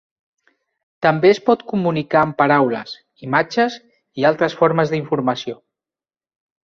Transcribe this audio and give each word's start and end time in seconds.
També 1.05 1.29
es 1.33 1.41
pot 1.49 1.61
comunicar 1.73 2.23
amb 2.27 2.37
paraules, 2.39 2.95
imatges, 3.29 3.79
i 4.23 4.27
altres 4.31 4.57
formes 4.63 4.95
d'informació. 4.95 5.59